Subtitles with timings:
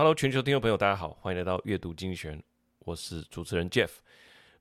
[0.00, 2.34] Hello，全球听众朋友，大家好，欢迎来到阅读经济学，
[2.86, 3.90] 我是主持人 Jeff。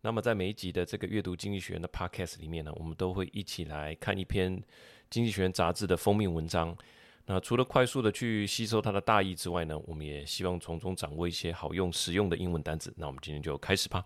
[0.02, 4.62] 那么在每一集的这个阅读经济学的 Podcast 里面呢，我们都会一起来看一篇
[5.10, 6.76] 经济学杂志的封面文章。
[7.26, 12.94] 那除了快速的去吸收它的大意之外呢，我们也希望从中掌握一些好用、实用的英文单词。
[12.98, 14.04] 那我们今天就开始吧。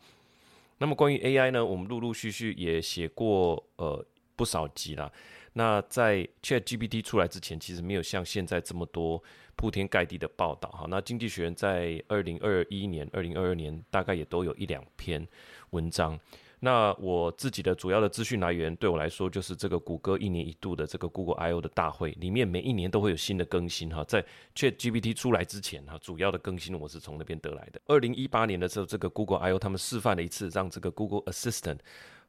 [0.78, 4.06] 那么关于 AI 呢，我们陆陆续续也写过呃
[4.36, 5.12] 不少集了。
[5.54, 9.22] 那在 ChatGPT 出来之前，其实没有像现在这么多
[9.56, 10.86] 铺天盖地的报道哈。
[10.90, 15.28] 那经济学人在二零二一年、二零二二年大概也都有一两篇
[15.70, 16.20] 文章。
[16.60, 24.02] 那我自己的主要的资讯来源，对我来说就是这个谷歌一年一度的这个 Google I/O 的大会，里面每一年都会有新的更新哈。
[24.06, 27.82] 在 ChatGPT 出来之前哈，主要的更新我是从那边得来的。
[27.88, 31.80] 二零一八年的时候，这个 Google I/O 他们示范了一次，让这个 Google Assistant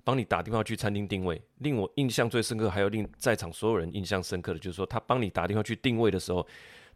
[0.05, 1.43] 帮你打电话去餐厅定位。
[1.59, 6.47] 令我印象最深刻，还有令在场所有人印象深刻的，就是说他帮你打电话去定位的时候，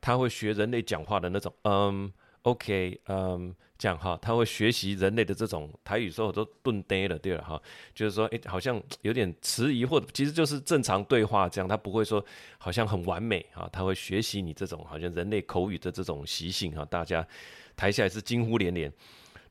[0.00, 2.12] 他会学人类讲话的那种嗯。
[2.42, 7.60] OK，嗯，这样哈，他会学习人类的这种台语，说我都顿呆了，对了哈，
[7.92, 12.24] 就是说，诶，好像有点迟疑，或者其实就是正常对话这样，他不会说
[12.56, 17.26] 好像很完美哈，他会学习你这种好像人类口语的这种习性哈，大家
[17.76, 18.90] 台下也是惊呼连连。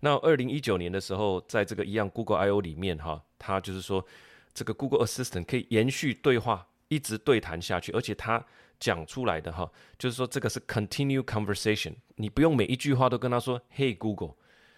[0.01, 4.05] 那二零一九年的时候，在这个一样 Google I/O 里面哈，他就是说
[4.53, 8.45] 这个 Google Assistant 可以延续对话，一直对谈下去，而且他。
[8.79, 14.35] 讲出来的哈，就是说这个是 continue conversation，你不用每一句话都跟他说 Hey Google，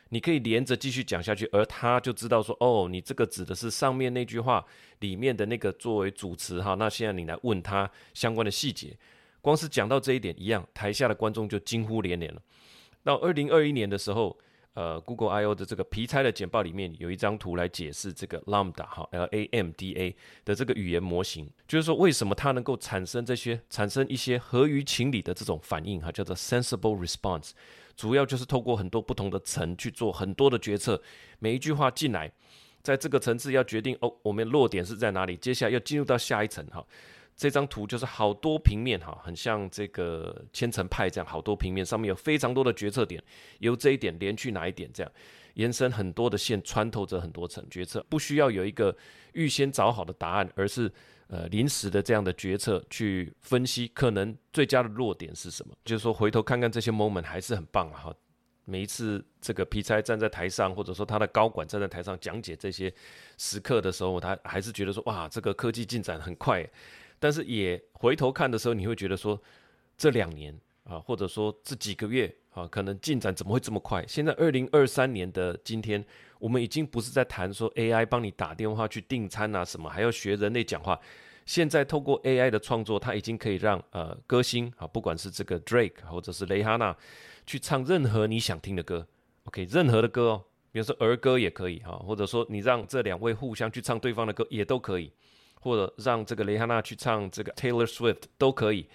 [0.07, 4.65] 你可以连着继续讲下去，而他就知道说哦，你这个指的是上面那句话
[4.99, 8.97] 里面的那个作为主词哈，那现在你来问他相关的细节，
[9.41, 12.41] 光是讲到这一点一样，台下的观众就惊呼连连了。
[13.03, 14.39] 到二零二一年的时候。
[14.75, 27.51] 呃，Google I/O 的这个皮猜的简报里面有一张图来解释这个 Lambda 哈，L A M D A 的这个语言模型，就是说为什么它能够产生这些产生一些合于情理的这种反应哈，叫做 sensible response，
[27.97, 31.01] 主要就是透过很多不同的层去做很多的决策，
[31.39, 32.31] 每一句话进来，
[32.81, 36.85] 在这个层次要决定哦，我们落点是在哪里，接下来要进入到下一层哈。
[37.39, 43.23] 这张图就是好多平面哈，很像这个千层派这样，好多平面上面有非常多的决策点，
[43.59, 45.09] 由这一点连去哪一点，这样
[45.53, 48.93] 延伸很多的线，穿透着很多层决策，不需要有一个
[49.31, 50.91] 预先找好的答案，而是
[51.27, 55.73] 呃临时的这样的决策去分析可能最佳的落点是什么。
[55.85, 58.13] 就是说回头看看这些 moment 还是很棒哈。
[58.65, 62.93] 每一次这个皮差站在台上，或者说他的高管站在台上讲解这些
[63.37, 66.63] 时刻的时候，他还是觉得说哇，这个科技进展很快。
[67.19, 69.39] 但是也回头看的时候，你会觉得说，
[69.97, 74.05] 这两年啊，或者说这几个月啊，可能进展怎么会这么快？
[74.07, 76.03] 现在二零二三年的今天，
[76.39, 80.99] 我们已经不是在谈说 AI 帮你打电话去订餐啊什么，还要学人类讲话。
[81.45, 86.95] 现在透过 AI 的创作，它已经可以让呃歌星啊，不管是这个 Drake 或者是蕾哈娜，
[87.45, 89.07] 去唱任何你想听的歌
[89.45, 95.11] ，OK，任何的歌哦，比如说儿歌也可以哈，或者说你让这两位互相去唱对方的歌也都可以。
[95.59, 98.87] 或者让这个蕾哈娜去唱这个 Taylor Swift 都可以。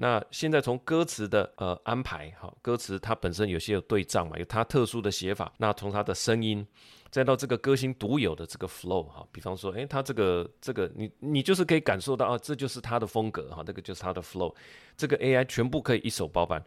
[0.00, 5.52] 那现在从歌词的呃安排，哈，歌词它本身有些有对仗嘛，有它特殊的写法。
[5.58, 6.64] 那从它的声音，
[7.10, 14.54] 再到这个歌星独有的这个 flow，哈，比方说，诶，它这个这个你你就是可以感受到啊，这就是它的风格，哈，这个就是它的 flow。
[14.96, 16.64] 这个 AI 全部可以一手包办，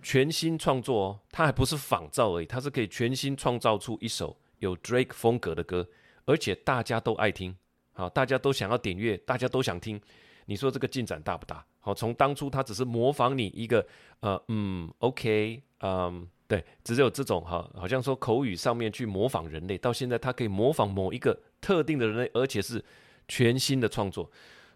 [0.00, 5.88] 全新创作哦，它还不是仿造而已，它是可以全新创造出一首有 Drake 风格的歌，
[6.26, 7.56] 而且大家都爱听。
[7.98, 10.00] 好，大家都想要点阅，大家都想听，
[10.46, 11.66] 你说这个进展大不大？
[11.80, 13.84] 好，从当初他只是模仿你一个，
[14.20, 22.84] 呃，嗯，OK，嗯，对，只有这种哈，好像说口语上面去模仿人类，到现在他可以模仿某一个特定的人类，而且是
[23.26, 24.30] 全新的创作。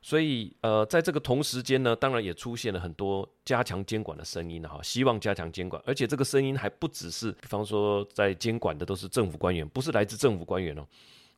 [0.05, 10.85] 所以，呃，在这个同时间呢，当然也出现了很多加强监管的声音哈，希望加强监管，而且这个声音还不只是，比方说在监管的都是政府官员，不是来自政府官员哦。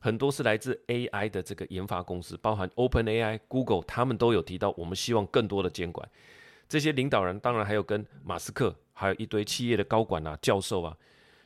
[0.05, 6.07] 很多是来自 AI 的这个研发公司，包含 OpenAI、Google，他们都有提到，我们希望更多的监管。
[6.69, 10.95] 这些领导人当然还有跟马斯克，还有一堆企业的高管啊、教授啊，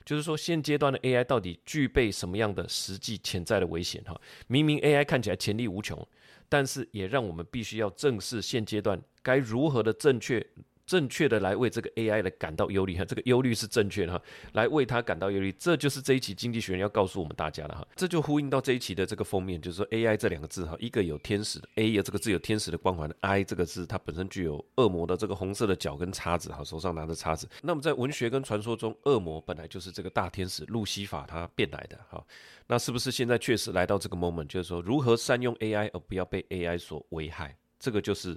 [0.03, 4.03] 就是说现阶段的 AI 到底具备什么样的实际潜在的危险？
[4.03, 6.05] 哈，明明 AI 看起来潜力无穷，
[6.49, 10.45] 但是也让我们必须要正视现阶段该如何的正确。
[10.89, 14.19] 正确的来为这个 AI 来感到忧虑哈，这个忧虑是正确的哈，
[14.53, 27.47] 来为它感到忧虑，这就是这一期经济学人要告诉我们大家的哈，这就呼应到这一期的这个封面，就是说 AI 这两个字哈，一个有天使的 A 有这个字有天使的光环 I 这个字它本身具有恶魔的这个红色的脚跟叉子哈，手上拿着叉子。
[27.61, 32.25] 那么在文学跟传说中，恶魔本来就是这个大天使路西法他变来的哈，
[32.65, 38.35] 那是不是现在确实来到这个 moment，就是说如何善用 AI 而不要被 AI 所危害，这个就是。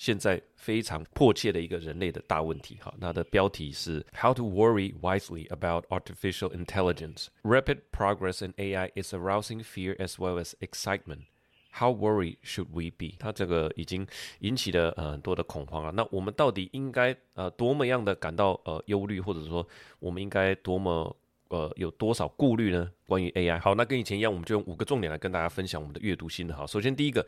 [0.00, 2.78] 现在非常迫切的一个人类的大问题。
[2.80, 7.26] 哈，那的标题是 How to Worry Wisely About Artificial Intelligence.
[7.42, 11.24] Rapid progress in AI is arousing fear as well as excitement.
[11.72, 13.16] How worried should we be？
[13.18, 14.06] 它这个已经
[14.38, 15.92] 引起了呃很多的恐慌啊。
[15.94, 19.68] 那我们到底应该呃多么样的感到呃忧虑，或者说
[19.98, 21.14] 我们应该多么？
[21.50, 22.88] 呃，有多少顾虑呢？
[23.06, 26.56] 关于 AI，好，那跟以前一样，我们就用五个重点来跟大家分享我们的阅读心得。
[26.56, 27.26] 好，首先第一个，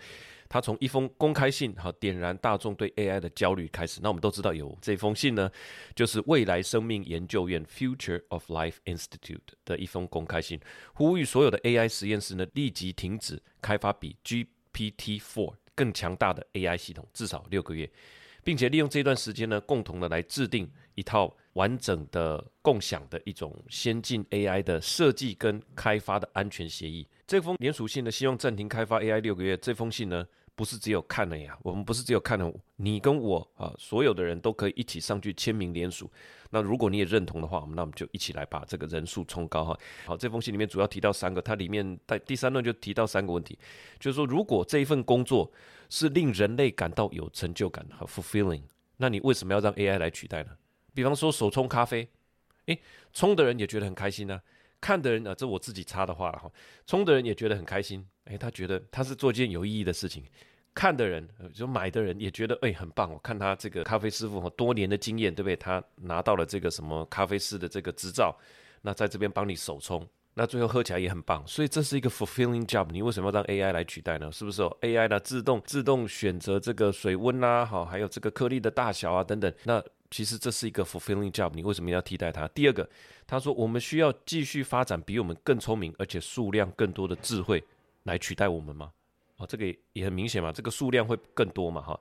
[0.48, 3.98] 他从一封公开信，好，点燃大众对 AI 的焦虑开始。
[4.00, 5.50] 那我们都知道有这封信呢，
[5.96, 10.60] 就是未来生命研究院 Future of Life Institute 的一封公开信，
[10.94, 17.90] 呼吁所有的 AI 实验室呢立即停止开发比 GPT-4 更强大的 AI 系统，至少六个月。
[18.44, 27.06] 并且利用这段时间呢，共同的来制定一套完整的共享的一种先进 AI 的设计跟开发的安全协议。
[27.26, 29.56] 这封联署信呢，希望暂停开发 AI 六个月。
[29.56, 36.10] 这封信呢，不是只有看了呀，我们不是只有看了，你跟我啊，所有的人都可以一起上去签名联署。
[36.50, 39.78] 那如果你也认同的话，我们那我们就一起来把这个人数冲高哈。
[40.04, 43.58] 好，这封信里面主要提到三个，它里面在第三段就提到三个问题，
[43.98, 45.50] 就是说如果这一份工作。
[45.94, 48.62] 是令人类感到有成就感和 fulfilling，
[48.96, 50.48] 那你为什么要让 AI 来取代呢？
[50.94, 52.08] 比方说手冲咖啡，
[52.66, 52.78] 诶，
[53.12, 54.40] 冲的人也觉得很开心呢、
[54.80, 56.50] 看的人啊，这我自己插的话了哈，
[56.86, 60.24] 冲的人也觉得很开心，诶，他觉得他是做一件有意义的事情，
[60.74, 65.56] 看的人就买的人也觉得诶，很棒，我看他这个咖啡师傅多年的经验，对不对？
[65.56, 68.36] 他拿到了这个什么咖啡师的这个执照，
[68.82, 70.06] 那在这边帮你手冲。
[70.34, 72.86] 那最后喝起来也很棒，所以这是一个 fulfilling job。
[72.90, 74.32] 你为什么要让 AI 来取代呢？
[74.32, 79.52] 是不是哦？AI 呢自动自动选择这个水温啊，好，还有这个颗粒的大小啊等等。
[79.64, 82.46] 那其实这是一个 fulfilling job，你为什么要替代它？
[82.48, 82.88] 第二个，
[83.26, 87.64] 他说我们需要继续发展比我们更聪明而且数量更多的智慧
[88.04, 88.92] 来取代我们吗？
[89.38, 91.98] 哦，这个也很明显嘛，这个数量会更多嘛，哈。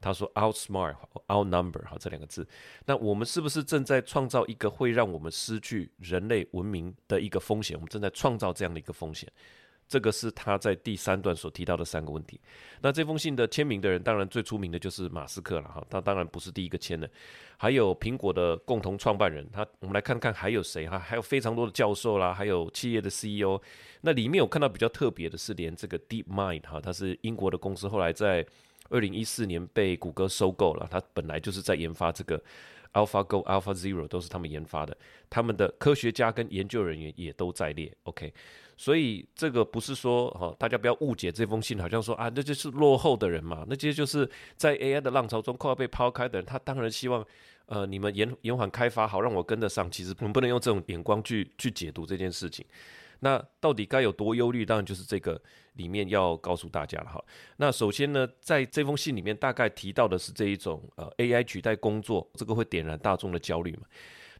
[0.00, 0.96] 他说 outsmart、
[1.28, 2.44] outnumber 哈，这两个字，
[2.86, 7.76] 那我们是不是正在创造一个会让我们失去人类文明的一个风险？
[7.76, 9.30] 我们正在创造这样的一个风险。
[9.92, 12.40] 这个是他在第三段所提到的三个问题。
[12.80, 15.84] 那这封信的签名的人，当然最出名的就是马斯克了哈。
[15.90, 17.06] 他当然不是第一个签的，
[17.58, 19.46] 还有苹果的共同创办人。
[19.52, 20.98] 他我们来看看还有谁哈？
[20.98, 23.60] 还有非常多的教授啦，还有企业的 CEO。
[24.00, 28.46] 那里面有看到比较特别的是，连这个 DeepMind 哈，它是英国的公司，后来在
[28.88, 32.42] 二零一四年被谷歌收购了，他本来就是在研发这个
[32.92, 34.96] AlphaGo、AlphaZero 都是他们研发的，
[35.30, 37.92] 他们的科学家跟研究人员也都在列。
[38.04, 38.32] OK，
[38.76, 47.24] 所以这个不是说哈，大家不要误解这封信，好像说啊，那就是落后的人嘛，那些就是在 AI 的浪潮中快要被抛开的人，他当然希望
[47.66, 49.90] 呃你们延延缓开发，好让我跟得上。
[49.90, 52.64] 其实我们不能用这种眼光去去解读这件事情。
[53.24, 54.66] 那到底该有多忧虑？
[54.66, 55.40] 当然就是这个
[55.74, 57.24] 里面要告诉大家了哈。
[57.56, 63.82] 那首先呢，在这封信里面大概提到的是这一种呃 AI 取代工作，这个会点燃大众的焦虑嘛。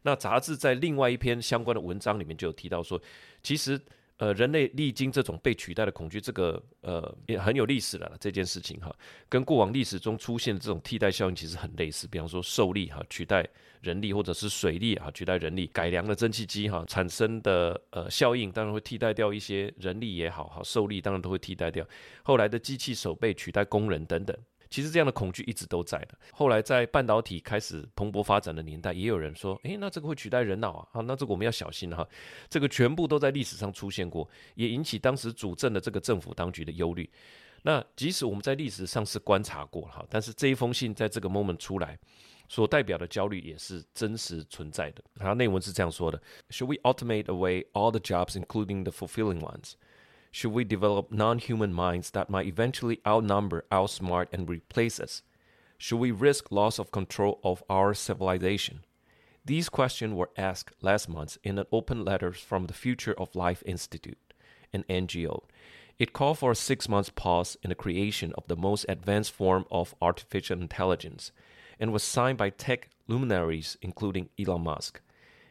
[0.03, 3.01] 那杂志在另外一篇相关的文章里面就有提到说，
[3.41, 3.81] 其实。
[4.17, 8.15] 呃，人类历经这种被取代的恐惧，这个呃也很有历史了。
[8.19, 8.95] 这件事情哈，
[9.27, 12.07] 跟过往历史中出现的这种替代效应其实很类似。
[12.07, 13.45] 比方说，受力哈取代
[13.81, 21.85] 人力，或者是水力啊取代人力，改良的蒸汽机哈产生的呃效应，当然会替代掉一些人力也好，哈受力当然都会替代掉。
[22.21, 24.37] 后来的机器手被取代工人等等。
[24.73, 26.17] 其实这样的恐惧一直都在的。
[26.31, 30.87] 后来在半导体开始蓬勃发展的年代，也有人说：“诶，那这个会取代人脑啊？
[30.93, 32.03] 啊，那这个我们要小心哈。”
[32.49, 37.07] 这个全部都在历史上出现过，也引起当时主政的这个政府当局的忧虑。
[37.61, 41.95] 那即使我们在历史上是观察过哈，但是这一封信在这个 moment 出来，
[42.49, 45.03] 所代表的焦虑也是真实存在的。
[45.17, 49.73] 它内文是这样说的：“Should we automate away all the jobs, including the fulfilling ones?”
[50.35, 55.21] Should we develop non-human minds that might eventually outnumber, outsmart, and replace us?
[55.77, 58.83] Should we risk loss of control of our civilization?
[59.45, 63.61] These questions were asked last month in an open letter from the Future of Life
[63.67, 64.33] Institute,
[64.73, 65.43] an NGO.
[65.99, 69.93] It called for a six-month pause in the creation of the most advanced form of
[70.01, 71.31] artificial intelligence
[71.79, 74.99] and was signed by tech luminaries, including Elon Musk.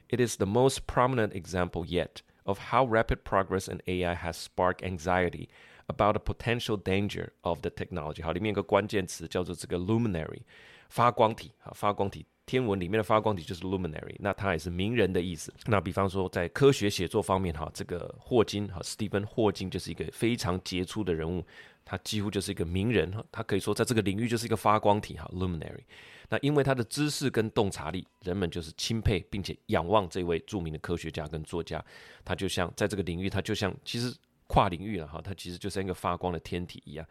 [0.09, 4.83] It is the most prominent example yet of how rapid progress in AI has sparked
[4.83, 5.49] anxiety
[5.87, 8.23] about the potential danger of the technology。
[8.23, 10.41] 好，里面有个关键词叫做这个 luminary，
[10.89, 11.53] 发光体。
[11.59, 15.53] 好，发光体，天文里面的发光体就是 luminary，那它也是名人的意思。
[15.67, 21.45] 那比方说在科学写作方面，哈，这个霍金，哈，，Stephen ·霍金就是一个非常杰出的人物，
[21.85, 25.83] 他几乎就是一个名人，他可以说在这个领域就是一个发光体，哈，luminary。
[26.29, 31.85] 那因为他的知识跟洞察力，人们就是钦佩并且仰望这位著名的科学家跟作家。
[32.25, 34.15] 他就像在这个领域，他就像其实
[34.47, 37.07] 跨领域了哈，他其实就像一个发光的天体一样。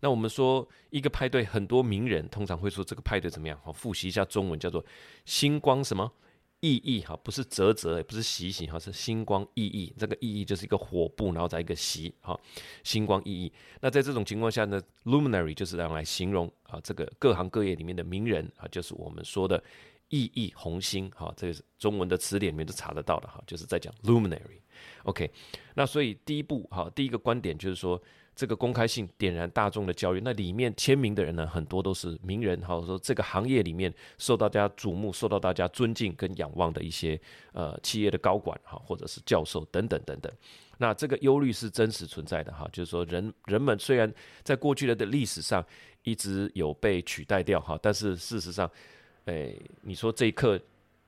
[0.00, 3.58] 那我们说一个派对，很多名人通常会说这个派对怎么样？
[3.62, 4.84] 好，复习一下中文，叫做
[5.24, 6.12] 星光什么
[6.64, 7.04] 熠熠？
[7.04, 9.92] 哈，不是啧啧，也不是习习，哈，是星光熠熠。
[9.98, 12.38] 这个熠熠就是一个火部，然后再一个习，哈，
[12.82, 13.52] 星光熠熠。
[13.82, 19.62] 那在这种情况下呢，luminary 就是用来形容啊，这个各行各业里面的名人啊，就是我们说的
[20.08, 24.60] 熠熠红星，哈，这个是中文的词典里面都查得到的，哈，就是在讲 luminary。
[25.02, 25.30] OK，
[25.74, 28.00] 那所以第一步，哈，第一个观点就是说。
[28.36, 37.20] 这个公开性点燃大众的焦虑，那里面签名的人呢，很多都是名人，或者说这个行业里面受到大家瞩目、受到大家尊敬跟仰望的一些
[37.52, 40.32] 呃企业的高管哈，或者是教授等等等等。
[40.78, 44.12] 那这个忧虑是真实存在的哈，就是说人人们虽然
[44.42, 45.64] 在过去的的历史上
[46.02, 48.68] 一直有被取代掉哈，但是事实上，
[49.26, 50.60] 诶，你说这一刻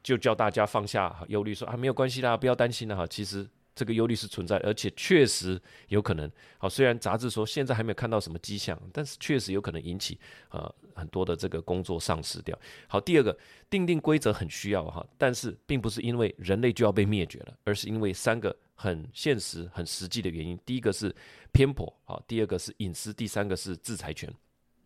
[0.02, 3.44] 就叫大家放下忧虑，说啊没有关系啦，不要担心了哈，其实。
[3.76, 6.28] 这个忧虑是存在，而且确实有可能。
[6.56, 10.18] 好，虽然杂志说现在还没有看到什么迹象，但是确实有可能引起
[10.50, 12.58] 呃很多的这个工作丧失掉。
[12.88, 20.58] 好，第二个，定定规则很需要哈，但是并不是因为人类就要被灭绝了，而是因为三个很现实、很实际的原因。
[20.64, 21.14] 第一个是
[21.52, 24.32] 偏颇，好，第二个是隐私，第三个是制裁权。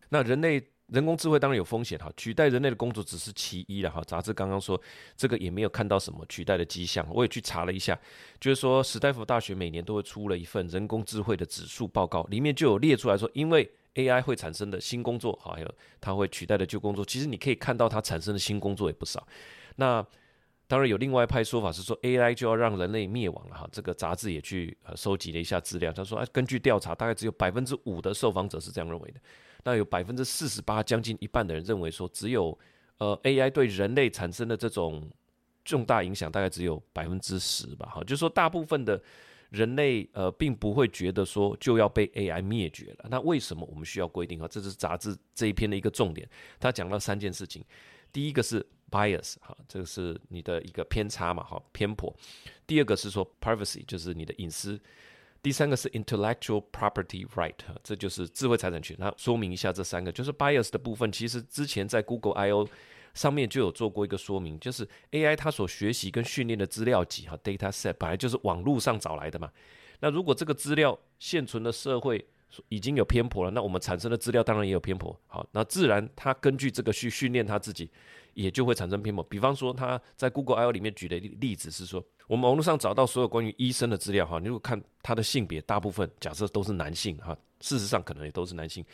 [0.09, 0.61] 那人类。
[0.91, 4.03] 人工智慧当然有风险哈，取代人类的工作只是其一了哈。
[4.05, 4.79] 杂志刚刚说
[5.15, 7.97] 这个也没有看到什么取代的迹象，我也去查了一下，
[8.41, 19.25] 就是说史丹福大学每年都会出了一份人工智慧的指数报告，里面就有列出来说，因为 AI 会产生的新工作，还有它会取代的旧工作，其实你可以看到它产生的新工作也不少。
[19.77, 20.05] 那
[20.67, 23.67] 当然有另外一派说法是说 AI 就要让人类灭亡了哈。
[23.71, 29.19] 这个杂志也去呃收集了一下资料，他说啊，根据调查，大概只有百分之五的受访者是这样认为的。
[29.63, 32.57] 那有百分之四十八，将近一半的人认为说，只有
[32.97, 35.09] 呃 AI 对人类产生的这种
[35.63, 37.89] 重大影响，大概只有百分之十吧。
[37.93, 39.01] 哈，就是说大部分的
[39.49, 43.07] 人类呃，并不会觉得说就要被 AI 灭绝了。
[43.09, 44.39] 那为什么我们需要规定？
[44.39, 46.27] 哈，这是杂志这一篇的一个重点。
[46.59, 47.63] 他讲到三件事情，
[48.11, 52.13] 第一个是 bias，哈，这个是你的一个偏差嘛，哈，偏颇。
[52.65, 54.79] 第二个是说 privacy，就是你的隐私。
[55.43, 58.95] 第三个是 intellectual property right，这就是智慧财产权。
[58.99, 61.11] 那说明一下这三个，就是 bias 的部分。
[61.11, 62.67] 其实之前在 Google I/O
[63.13, 69.51] 上面就有做过一个说明，就是 AI 它所学习跟训练的资料集哈 data set 本来就是网络上找来的嘛。
[69.99, 72.23] 那如果这个资料现存的社会
[72.69, 75.19] 已经有偏颇了，那我们产生的资料当然也有偏颇。
[75.27, 77.89] 好，那自然它根据这个去训练它自己，
[78.33, 79.23] 也就会产生偏颇。
[79.23, 82.03] 比方说他在 Google I/O 里面举的例子是说。
[82.27, 88.85] 我们网络上找到所有关于医生的资料哈，你如果看他的性别，大部分假设都是男性哈，事实上可能也都是男性。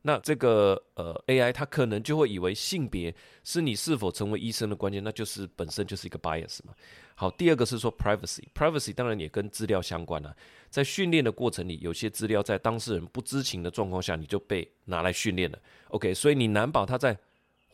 [0.00, 6.72] 那这个呃 AI 它可能就会以为性别是你是否成为医生的关键，那就是本身就是一个 bias 嘛。
[7.14, 10.34] 好，第二个是说 privacy，privacy 当然也跟资料相关了。
[10.70, 15.58] 在训练的过程里，有些资料在当事人不知情的状况下，你就被拿来训练了。
[15.88, 17.18] OK，所以你难保他在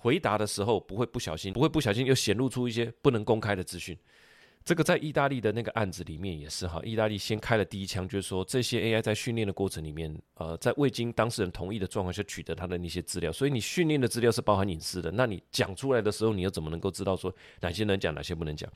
[0.02, 3.96] 回答的时候不会不小心，不会不小心又显露出一些不能公开的资讯。
[4.64, 15.10] 这个在意大利的那个案子里面也是哈，意大利先开了第一枪，就是说这些 AI 在训练的过程里面，呃，在未经当事人同意的状况下取得他的那些资料，所以你训练的资料是包含隐私的。
[15.12, 18.68] 那你讲出来的时候，你又怎么能够知道说哪些能讲，哪些不能讲？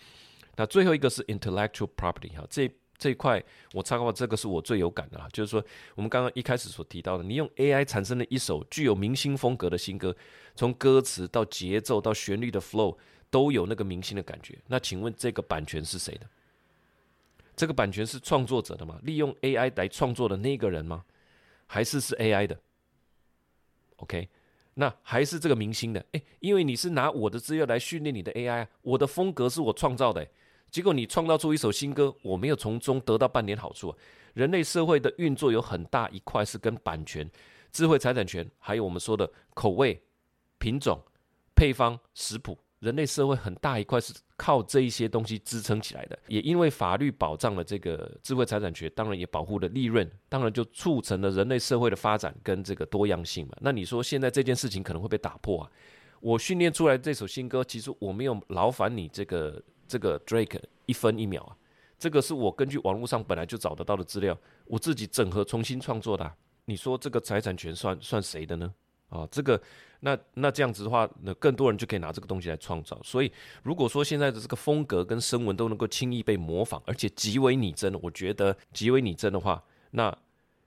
[0.56, 2.68] 那最后一个是 intellectual property 哈，这
[2.98, 10.14] 这一块我插话，这个是我最有感的哈，就是说我们刚刚一开始所提到的，你用 AI 产生了一首具有明星风格的新歌，
[10.54, 12.96] 从歌词到节奏到旋律的 flow。
[13.28, 14.56] 都有那个明星的感觉。
[14.68, 16.26] 那请问这个版权是谁的？
[17.56, 19.00] 这个版权是创作者的吗？
[19.02, 21.04] 利用 AI 来创作的那个人吗？
[21.66, 22.56] 还是是 AI 的
[23.96, 24.28] ？OK，
[24.74, 26.06] 那还是这个明星的？
[26.12, 30.26] 诶，因为你是拿我的资料来训练你的 AI，我的风格是我创造的，
[30.70, 33.94] 结果你创造出一首新歌，我没有从中得到半点好处。
[34.34, 37.28] 人类社会的运作有很大一块是跟版权、
[37.72, 40.02] 智慧财产权，还有我们说的口味、
[40.58, 41.00] 品种、
[41.54, 42.58] 配方、食谱。
[42.80, 53.56] 人类社会很大一块是靠这一些东西支撑起来的，也因为法律保障了这个智慧财产权，当然也保护了利润，当然就促成了人类社会的发展跟这个多样性嘛。
[53.62, 55.70] 那你说现在这件事情可能会被打破啊？
[56.20, 61.56] 我训练出来这首新歌，其实我没有劳烦你这个这个 Drake 一分一秒啊，
[61.98, 66.30] 这个是我根据网络上本来就找得到的资料，我自己整合重新创作的。
[66.64, 68.74] 你说这个财产权算算谁的呢？
[69.08, 69.60] 啊，这个。
[70.00, 73.00] 那那这样子的话，那更多人就可以拿这个东西来创造。
[73.02, 79.60] 所以，如果说现在的这个风格跟声纹都能够轻易被模仿，而且极为拟真，我觉得极为拟真的话，
[79.92, 80.16] 那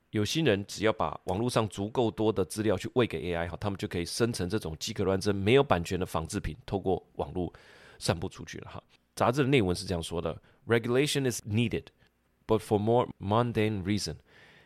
[0.10, 7.54] 有心人只要把网络上足够多的资料去喂给 AI 哈，他们就可以生成这种几可乱真、没有版权的仿制品，透过网络
[8.00, 8.84] 散布出去了哈。
[9.19, 11.87] 杂志的内文是这样说的：Regulation is needed,
[12.47, 14.17] but for more mundane reason.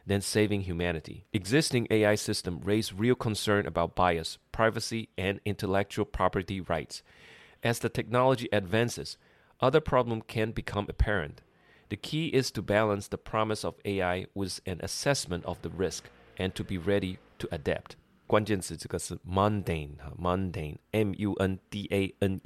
[0.09, 1.27] than saving humanity.
[1.35, 7.03] Existing AI system raise real concern about bias, privacy, and intellectual property rights.
[7.63, 9.19] As the technology advances,
[9.61, 11.43] other problems can become apparent.
[11.91, 16.09] The key is to balance the promise of AI with an assessment of the risk
[16.39, 17.97] and to be ready to adapt.
[18.27, 22.41] 关键词这个是 mundane 哈，mundane，m u n d a n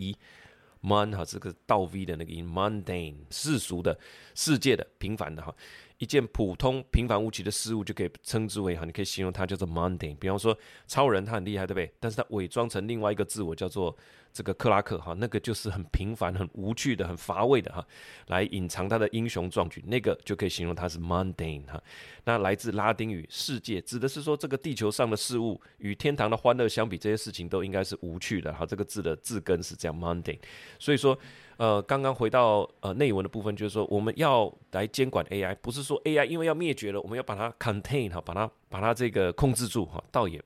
[0.88, 3.98] mon 哈这个倒 v 的那个音，mundane 世俗的、
[4.34, 5.54] 世界的、平凡的哈。
[6.00, 10.16] 一件普通平凡无奇的事物就可以称之为哈，你可以形容它叫做 mundane。
[10.18, 11.92] 比方说超人他很厉害，对不对？
[12.00, 13.96] 但是他伪装成另外一个自我叫做
[14.32, 17.84] 这个克拉克哈，那个就是很平凡、很无趣的、很乏味的哈，
[18.28, 21.82] 来隐藏他的英雄壮举，那个就可以形容它是 mundane 哈。
[22.26, 28.66] 那来自拉丁语世界，指的是说这个地球上的事物与天堂的欢乐相比，这些事情都应该是无趣的哈。
[28.66, 30.40] 这个字的字根是这样 mundane，
[30.78, 31.18] 所以说。
[31.58, 40.42] 呃，刚刚回到呃内文的部分，就是说我们要来监管 AI，不是说 AI 因为要灭绝了，我们要把它 contain 哈，把它把它这个控制住哈，倒也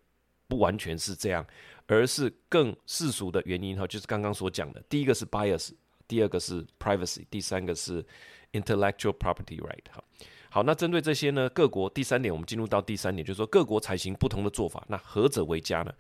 [0.48, 1.46] 不完全是这样，
[1.88, 5.72] 而是更世俗的原因哈，就是刚刚所讲的，第一个是 bias，
[6.08, 8.06] 第二个是 privacy，第三个是
[8.54, 10.02] intellectual property right 哈。
[10.50, 15.94] 好，那针对这些呢，各国第三点，我们进入到第三点，就是说各国采行不同的做法，那何者为佳呢？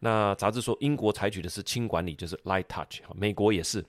[0.00, 3.84] 那杂志说英国采取的是轻管理，就是 light touch，美国也是。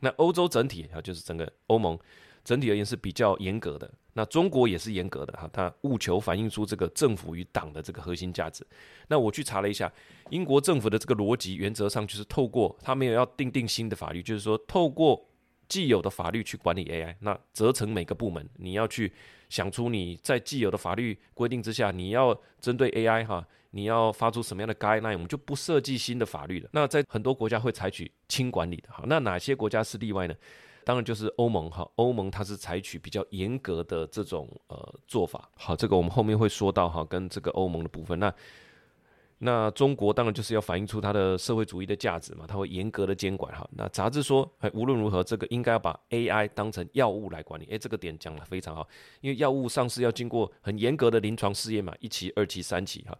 [0.00, 1.98] 那欧洲整体啊，就是整个欧盟
[2.44, 3.90] 整体而言是比较严格的。
[4.14, 8.66] 那中国也是严格的哈，它务求反映出这个政府与党的这个核心价值。
[9.08, 9.92] 那我去查了一下，
[10.30, 15.24] 英国政府的这个逻辑，原则上就是透过它没有要定定新的法律，就是说透过
[15.68, 17.14] 既有的法律去管理 AI。
[17.20, 19.12] 那责成每个部门，你要去
[19.48, 23.46] 想出你在既有的法律规定之下，你要针对 AI 哈。
[23.70, 26.68] 你要发出什么样的 guideline，我们就不设计新的法律了。
[26.72, 30.34] 那在很多国家会采取轻管理的，好，那哪些国家是例外呢？
[30.84, 35.46] 当然就是欧盟哈，欧盟它是采取比较严格的这种呃做法。
[35.54, 38.18] 好，这个我们后面会说到哈，跟这个欧盟的部分。
[38.18, 38.32] 那
[39.40, 43.68] 那中国当然就是要反映出它的社会主义的价值嘛，它会严格的监管哈。
[43.72, 47.68] 那杂志说，哎，无论如何，这个应该要把 AI 当成药物来管理。
[47.70, 48.88] 哎，这个点讲的非常好，
[49.20, 53.14] 因为药物上市要经过很严格的临床试验嘛，一期、二期、三期哈。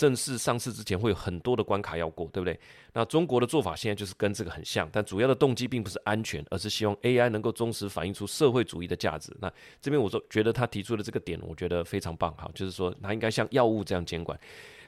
[0.00, 2.58] 正式上市之前会有很多的关卡要过，对不对？
[2.94, 9.30] 那中国的做法现在就是跟这个很像，但主要的动机并不是安全，而是希望 AI 能够忠实反映出社会主义的价值。
[9.42, 14.40] 那这边我说觉得他提出的这个点，我觉得非常棒哈，就是说他应该像药物这样监管。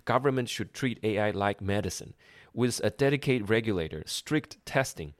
[0.06, 2.14] Government should treat AI like medicine,
[2.54, 5.12] with a dedicated regulator, strict testing,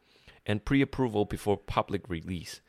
[0.46, 2.60] and pre-approval before public release.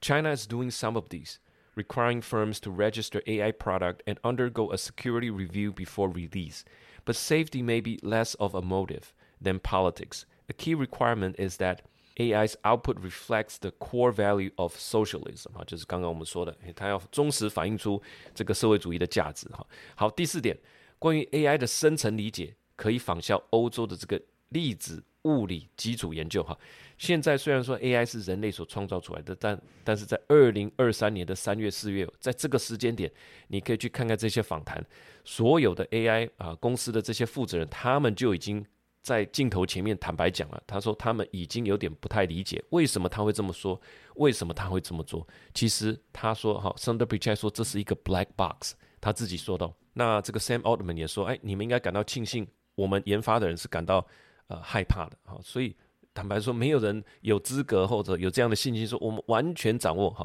[0.00, 1.36] China is doing some of these.
[1.75, 6.63] requiring firms to register AI product and undergo a security review before release.
[7.05, 10.25] But safety may be less of a motive than politics.
[10.49, 11.81] A key requirement is that
[12.19, 18.01] AI's output reflects the core value of socialism 啊，就是刚刚我们说的，它要忠实反映出
[18.35, 19.65] 这个社会主义的价值哈。
[19.95, 20.57] 好，第四点，
[20.97, 26.56] 关于 AI 的深层理解，可以仿效欧洲的这个粒子 物理基础研究哈。
[26.96, 33.10] 现在虽然说 AI 是人类所创造出来的，但但是在二零二三年的三月四月，在这个时间点，
[33.48, 34.84] 你可以去看看这些访谈，
[35.24, 38.64] 所有的 AI 啊公司的这些负责人，他们就已经
[39.02, 43.78] 在镜头前面坦白讲了，他说他们已经有点不太理解为什么他会这么说，
[44.14, 45.26] 为什么他会这么做。
[45.52, 49.74] 其实他说哈，Sundar Pichai 说这是一个 black box，他自己说到。
[49.94, 54.06] 那这个 Sam Altman 也说，哎，你们应该感到庆幸，我们研发的人是感到
[54.48, 55.76] 呃害怕的哈，所以。
[56.16, 60.24] 坦白说，没有人有资格或者有这样的信心说我们完全掌握哈。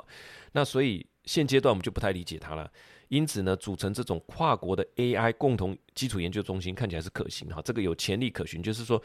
[0.51, 2.71] 那所以现阶段我们就不太理解它了。
[3.08, 7.60] 因此呢，组成这种跨国的 AI 共同基础研究中心看起来是可行哈。
[7.63, 9.01] 这个有潜力可循，就是说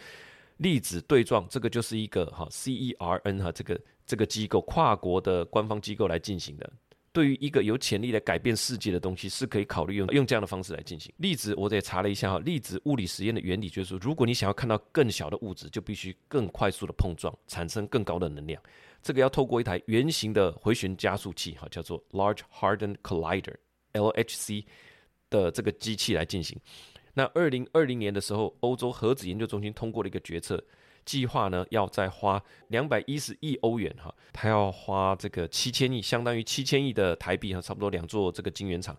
[0.59, 6.71] 粒子对撞这个就是一个哈 CERN 哈这个这个机构跨国的官方机构来进行的。
[7.15, 11.13] 对于一个有潜力来改变世界的东西，是可以考虑用用这样的方式来进行。
[11.19, 18.61] 粒子，我也查了一下哈，粒子物理实验的原理就是说，如果你想要看到更小的物质，就必须更快速的碰撞，产生更高的能量。
[19.01, 24.65] 这个要透过一台圆形的回旋加速器哈，叫做 Large Hadron Collider（LHC）
[25.31, 26.59] 的这个机器来进行。
[27.13, 30.61] 那二零二零年的时候，欧洲核子研究中心通过了一个决策。
[31.05, 38.97] 计划呢，要再花两百一十亿欧元哈，他要花这个七千亿，相当于七千亿的台币哈，差不多两座这个晶圆厂，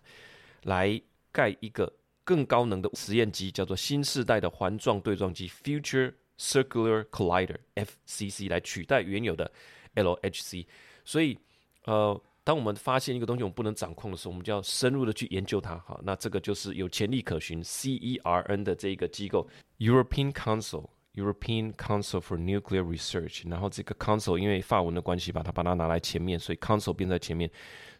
[0.62, 1.00] 来
[1.32, 1.92] 盖一个
[2.24, 9.50] 更高能的实验机，叫做新世代的环状对撞机 （Future Circular Collider，FCC） 来取代原有的
[9.94, 10.66] LHC。
[11.04, 11.38] 所以，
[11.84, 15.76] 呃，当我们发现一个东西我们不能掌控的时候，我们就要深入的去研究它。
[15.78, 20.88] 哈，那这个就是有潜力可循 CERN 的这一个机构 European Council。
[21.16, 27.50] European Council for Nuclear Research，然后这个 Council 因为法文的关系，把它把它拿来前面，所以 Council 变在前面，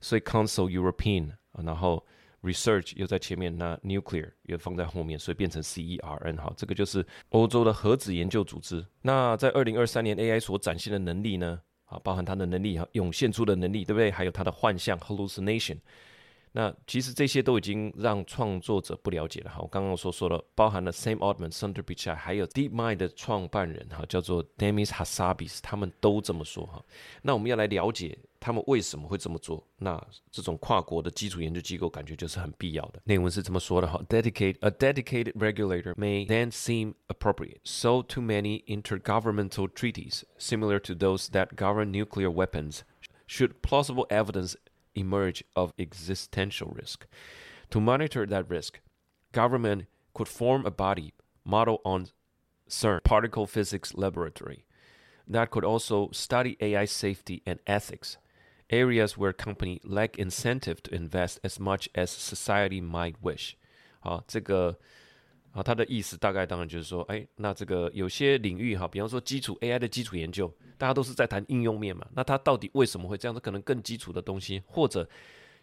[0.00, 1.32] 所以 Council European，
[1.64, 2.04] 然后
[2.42, 8.84] research 又在前面，那 nuclear 又放在后面，所以变成 CERN 哈，这个就是欧洲的核子研究组织。
[9.00, 14.10] 那在二零二三年 AI 所展现的能力呢，啊，包含它的能力哈，涌现出的能力，对不对？
[14.10, 15.78] 还有它的幻象 hallucination。
[16.55, 19.59] 那其实这些都已经让创作者不了解了哈。
[19.61, 26.83] 我刚刚所说的，包含了 Sam Altman、Sundar Pichai，还有 DeepMind 的创办人哈，叫做 Demis Hassabis，他们都这么说哈。
[27.21, 29.65] 那我们要来了解他们为什么会这么做。
[29.77, 33.01] 那这种跨国的基础研究机构，感觉就是很必要的。
[33.05, 37.59] 内文是这么说的哈：Dedicate a dedicated regulator may then seem appropriate.
[37.63, 42.81] So too many intergovernmental treaties, similar to those that govern nuclear weapons,
[43.25, 44.55] should plausible evidence
[44.95, 47.07] emerge of existential risk.
[47.69, 48.79] To monitor that risk,
[49.31, 51.13] government could form a body
[51.45, 52.07] model on
[52.69, 54.65] CERN particle physics laboratory
[55.27, 58.17] that could also study AI safety and ethics,
[58.69, 63.55] areas where company lack incentive to invest as much as society might wish.
[64.01, 64.79] 好，这个
[65.56, 70.52] 啊，它的意思大概当然就是说，哎，那这个有些领域哈，比方说基础 AI 的基础研究。
[70.78, 73.40] 大家都是在谈应用面嘛，那它到底为什么会这样子？
[73.40, 75.08] 可能更基础的东西，或者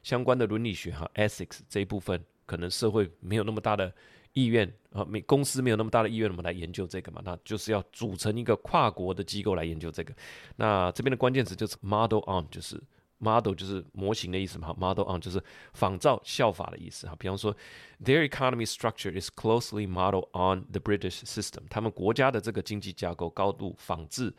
[0.01, 3.93] 相关的伦理学哈，ethics 这一部分，可能社会没有那么大的
[4.31, 10.11] 意愿啊，没公司没有那么大的意愿，我们来研究这个嘛，那就是要组成一个跨国的机构来研究这个。
[10.55, 12.81] 那这边的关键词就是 model on，就是
[13.23, 15.41] model 就是模型的意思嘛，model on 就是
[15.73, 17.15] 仿照效法的意思哈。
[17.17, 17.55] 比方说
[18.03, 24.33] ，their economy structure is closely model on the British system，他们国家的这个经济架构高度仿制。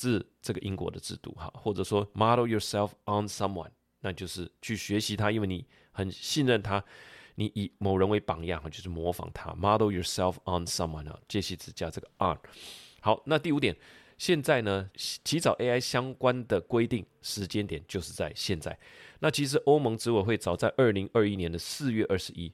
[0.00, 6.80] 自这个英国的制度哈，或者说 model yourself on someone，那就是去学习他，因为你很信任他，
[7.34, 9.52] 你以某人为榜样哈，就是模仿他。
[9.56, 12.38] model yourself on someone 啊，介系词加这个 on。
[13.00, 13.76] 好，那第五点，
[14.18, 14.90] 现在呢，
[15.24, 18.78] 起草 AI 相关的规定时间点就是在现在。
[19.20, 22.52] 那其实欧盟执委会早在二零二一年的四月二十一。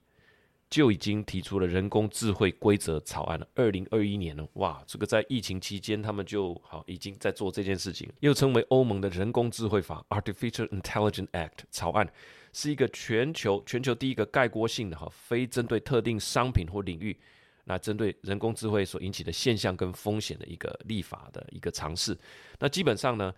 [0.71, 3.47] 就已经提出了人工智慧规则草案了。
[3.55, 12.13] 二零二一年了，哇，这个在疫情期间，他们就好已经在做这件事情，又称为欧盟的人工智慧法 （Artificial Intelligence Act） 草案，
[12.53, 17.17] 是一个全球全球第一个概括性的哈，非针对特定商品或领域，
[17.65, 22.17] 那针对人工智慧所引起的现象跟风险的一个立法的一个尝试。
[22.59, 23.35] 那基本上呢，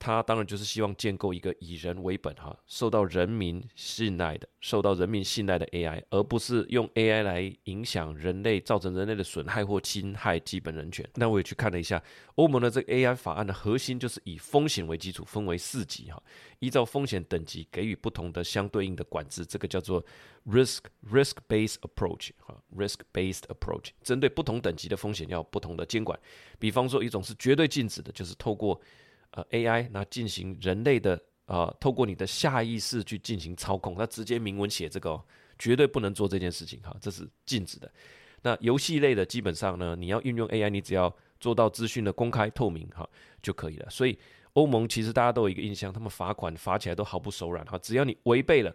[0.00, 11.06] 他当然就是希望建构一个以人为本哈，受到人民信赖的、受到人民信赖的 AI，而不是用 AI 来影响人类、造成人类的损害或侵害基本人权。
[11.16, 12.02] 那我也去看了一下
[12.36, 16.22] 欧盟的这个 AI 法案的核心，就是以风险为基础，分为四级哈，
[16.60, 20.02] 依照风险等级给予不同的相对应的管制，这个叫做
[20.46, 20.78] risk
[21.12, 26.18] risk based approach 哈，risk based approach，针对不同等级的风险要不同的监管。
[26.58, 28.80] 比方说，一种是绝对禁止的，就是透过
[29.32, 35.20] 呃，AI 那进行人类的呃，透过你的下意识去进行操控，那直接明文写这个，
[35.58, 37.90] 绝对不能做这件事情哈，这是禁止的。
[38.42, 43.08] 那游戏类的基本上呢，你要运用 AI，你只要做到资讯的公开透明哈
[43.42, 43.90] 就可以了。
[43.90, 44.16] 所以
[44.52, 48.72] 欧盟其实大家都有一个印象，他们罚款罚起来都毫不手软哈，只要你违背了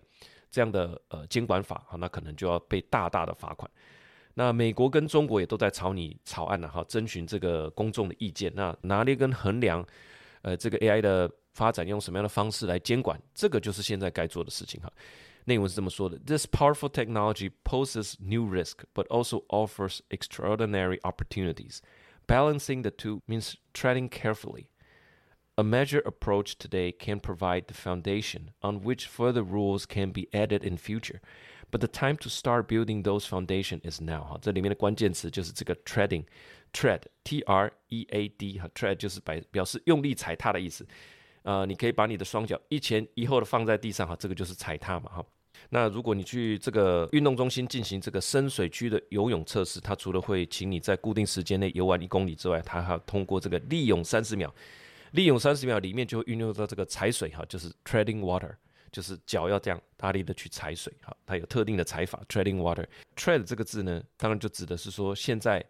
[0.52, 3.70] 这样的呃监管法哈，那可能就要被大大的罚款。
[4.34, 9.86] 那美国跟中国也都在草拟草案了哈，征询这个公众的意见，那拿捏跟衡量。
[10.45, 13.21] 呃，这个 AI 的发展用什么样的方式来监管？
[13.35, 14.93] 这个就是现在该做的事情哈。
[15.47, 21.81] 内文是这么说的：This powerful technology poses new risk, but also offers extraordinary opportunities.
[22.27, 24.67] Balancing the two means treading carefully.
[25.57, 30.63] A measured approach today can provide the foundation on which further rules can be added
[30.65, 31.21] in future.
[31.71, 34.23] But the time to start building those foundation is now.
[34.25, 36.25] 哈，这里面的关键词就是这个 treading。
[36.76, 40.86] tread，t r e a d 哈，tread 就是表表示用力踩踏的意思。
[41.44, 45.26] 呃，你可以把你的双脚一前一后的放在地上哈，这个就是踩踏嘛哈。
[45.70, 54.54] 那如果你去这个运动中心进行这个深水区的游泳测试，它除了会请你在固定时间内游完一公里之外，它还要通过这个立泳三十秒。
[55.12, 58.52] 立泳三十秒里面就会运用到这个踩水哈，就是 treading water，
[58.92, 62.86] 就是脚要这样大力的去踩水哈，它有特定的踩法 treading water。
[63.16, 65.64] tread 这个字呢，当然就指的是说现在。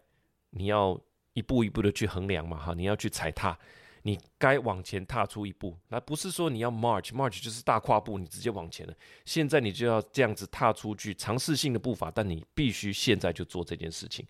[0.56, 0.98] 你要
[1.34, 3.56] 一步一步的去衡量嘛，哈，你要去踩踏，
[4.02, 8.94] 你该往前踏出一步，那不是说你要 march，march 就是大跨步，你直接往前了。
[9.26, 14.26] 现在你就要这样子踏出去，尝试性的步伐，但你必须现在就做这件事情，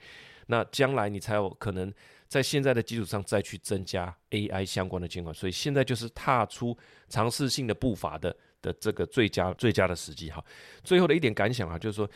[0.49, 1.95] 那将来你才有可能
[2.27, 5.33] 在现在的基础上再去增加 AI 相关的监管。
[5.33, 6.77] 所以现在就是踏出
[7.09, 10.45] 尝试性的步伐的的这个最佳最佳的时机，哈。
[10.83, 12.11] 最后的一点感想啊，就是说，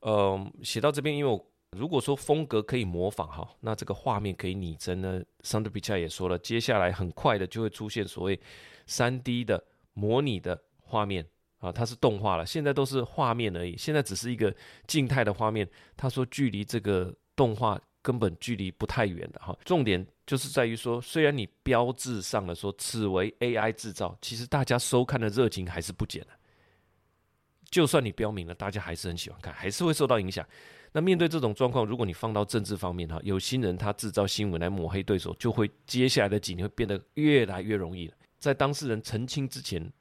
[0.00, 1.46] 嗯、呃，写到这边，因为我。
[1.76, 8.38] 如果说风格可以模仿哈，那这个画面可以拟真呢？Sundar Pichai 也说了，接下来很快的就会出现所谓
[8.86, 11.24] 三 D 的模拟的画面
[11.58, 14.54] 啊，它是动画了，现在都是画面而已，现在只是一个
[14.88, 15.68] 静态的画面。
[15.96, 26.30] 他说距离这个动画根本距离不太远的哈，重点就是在于说，虽然你标志上了说此为 AI 制造，其实大家收看的热情还是不减的。
[27.70, 30.44] 就算你标明了，大家还是很喜欢看，还是会受到影响。
[30.92, 38.14] 那面对这种状况，如果你放到政治方面哈，有心人他制造新闻来抹黑对手，就会接下来的几年会变得越来越容易了。
[38.38, 39.92] 在当事人澄清之前，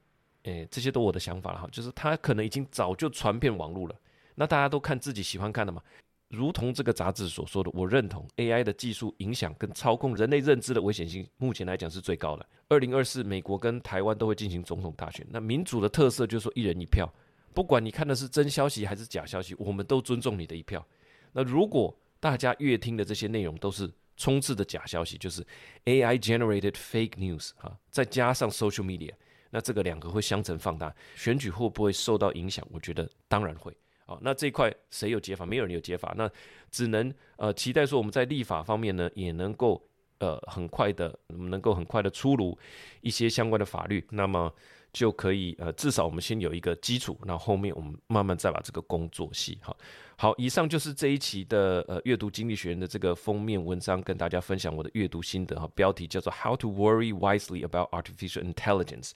[0.43, 3.95] 诶，这些都我的想法了哈，就是他可能已经早就传遍网络了。
[4.33, 5.81] 那大家都看自己喜欢看的嘛。
[6.29, 12.45] 如同这个杂志所说的，我认同 AI 的技术影响跟操控人类认知的危险性，目前来讲是最高的。
[12.67, 17.07] 二零二四，美国跟台湾都会进行总统大选，那民主的特色就是说一人一票。
[17.53, 20.85] 不管你看的是真消息还是假消息，我们都尊重你的一票。
[21.31, 25.45] 那如果大家阅听的这些内容都是充斥的假消息，就是
[25.85, 29.11] AI generated fake news 啊，再加上 social media，
[29.49, 32.65] 那这个两个会相乘放大，选举会不会受到影响？
[32.71, 33.75] 我觉得当然会。
[34.05, 35.45] 啊，那这块谁有解法？
[35.45, 36.29] 没有人有解法，那
[36.71, 39.81] 只能呃期待说我们在立法方面呢也能够
[40.17, 42.57] 呃很快的能够很快的出炉
[43.01, 44.53] 一些相关的法律，那么。
[44.91, 49.57] 就可以呃，至少我们先有一个基础，那后，面我们慢慢再把这个工作细。
[49.61, 49.77] 好，
[50.17, 55.69] 好，以上就是这一期的呃阅读经济学人的这个封面文章，跟大家分享我的阅读心得哈。
[55.75, 59.11] 标题叫做 How to Worry Wisely About Artificial Intelligence.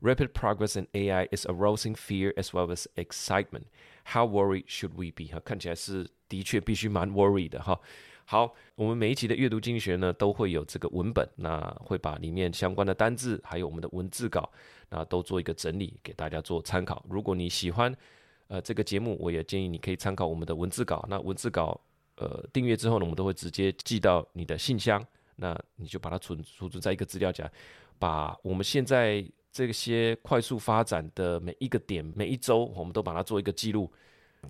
[0.00, 3.64] Rapid progress in AI is arousing fear as well as excitement.
[4.04, 5.32] How worried should we be？
[5.32, 7.80] 哈，看起来是的确必须蛮 worried 的哈。
[8.26, 14.50] 好，我们每一期的阅读经济学呢，都会有这个文本，那会把里面相关的单字，还有我们的文字稿，
[14.88, 17.04] 那都做一个整理，给大家做参考。
[17.08, 17.94] 如果你喜欢，
[18.48, 21.04] 呃，这个节目，我也建议你可以参考我们的文字稿。
[21.06, 21.78] 那文字稿，
[22.16, 25.06] 呃，订阅之后呢，我们都会直接寄到你的信箱，
[25.36, 27.50] 那你就把它存储存在一个资料夹，
[27.98, 33.92] 把我们现在这些快速发展的每一个点，每一周，我们都把它做一个记录。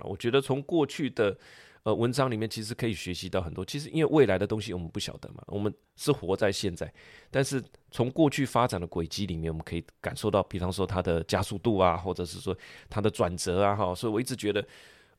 [0.01, 1.37] 我觉得从过去的。
[1.85, 3.62] 呃，文章里面其实可以学习到很多。
[3.62, 6.90] 其实因为未来的东西我们不晓得嘛，我们是活在现在。
[7.31, 12.57] 但是从过去发展的轨迹里面，我们可以感受到，比方说它的加速度啊，或者是说
[12.88, 13.94] 它的转折啊，哈。
[13.94, 14.66] 所以我一直觉得，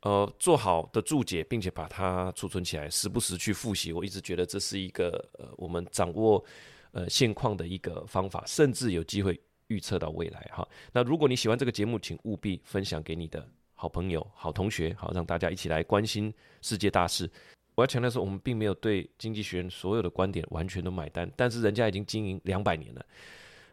[0.01, 3.93] 呃，做好的注解，并且把它储存起来，时不时去复习。
[3.93, 6.43] 我一直觉得这是一个呃，我们掌握
[6.93, 10.67] 呃现况的一个方法，甚至有机会预测到未来哈。
[10.91, 13.47] 那如果你喜欢这个节目，请务必分享给你的。
[13.85, 17.29] 好朋友、好同学，好，让大家一起来关心世界大事。
[17.75, 23.05] 我要强调说，我们并没有对经济学人所有的观点完全都买单，但是人家已经经营两百年了。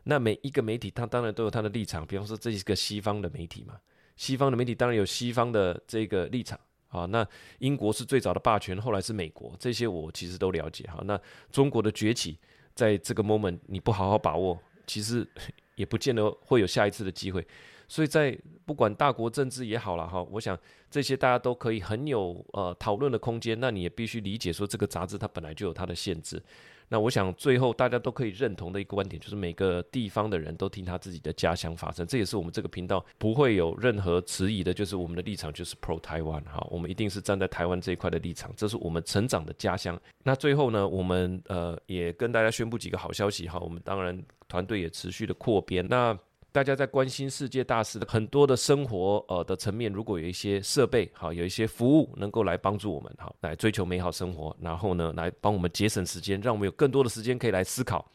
[0.02, 2.06] 那每一个媒体，它当然都有它的立场。
[2.06, 3.80] 比方说，这是个西方的媒体嘛，
[4.14, 6.60] 西方的媒体当然有西方的这个立场。
[6.88, 7.26] 啊，那
[7.60, 10.86] 英国是最早的霸权，后来是美国，这些我其实都了解。
[10.90, 11.18] 好，那
[11.50, 12.38] 中国的崛起，
[12.74, 15.26] 在这个 moment 你不好好把握，其实
[15.74, 17.46] 也不见得会有下一次的机会。
[17.92, 20.58] 所以在不管大国政治也好了哈，我想
[20.90, 23.60] 这些大家都可以很有呃讨论的空间。
[23.60, 26.42] 那你也必须理解说，这个杂志它本来就有它的限制。
[26.88, 32.06] 那我想最后大家都可以认同的一个观点，就是每个地方的人都听他自己的家乡发声。
[32.06, 40.00] 这也是我们这个频道不会有任何迟疑的，就是我们的立场就是 pro 台湾哈，我们一定是站在台湾这一块的立场，这是我们成长的家乡。
[40.22, 45.86] 那最后呢，我们呃也跟大家宣布几个好消息哈，我们当然团队也持续的扩编。
[45.86, 46.18] 那
[46.52, 58.06] 大家在关心世界大事的很多的生活呃的层面，如果有一些设备好，有一些服务能够来帮助我们好，来追求美好生活，然后呢，来帮我们节省时间，让我们有更多的时间可以来思考，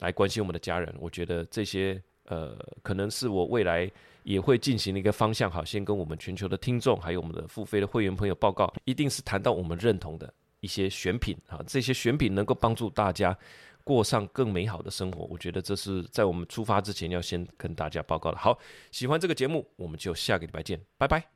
[0.00, 0.92] 来关心我们的家人。
[0.98, 3.88] 我觉得这些呃，可能是我未来
[4.24, 5.48] 也会进行的一个方向。
[5.48, 13.38] 好，先跟我们全球的听众，还有我们的付费的会员朋友报告，一定是谈到我们认同的一些选品啊，这些选品能够帮助大家。
[13.86, 18.36] 过上更美好的生活，我觉得这是在我们出发之前要先跟大家报告的。
[18.36, 18.58] 好，
[18.90, 21.35] 喜欢这个节目，我们就下个礼拜见，拜拜。